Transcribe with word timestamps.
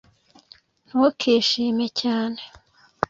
ntukishime 0.87 1.85
cyane 1.99 2.41